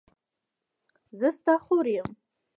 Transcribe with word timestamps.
زه 1.19 1.29
ستا 1.37 1.53
خور 1.63 1.85
یم. 1.95 2.09